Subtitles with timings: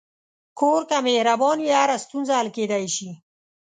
[0.59, 3.09] کور که مهربان وي، هره ستونزه حل کېدلی شي.